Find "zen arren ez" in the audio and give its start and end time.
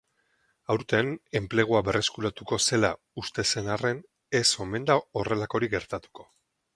3.53-4.45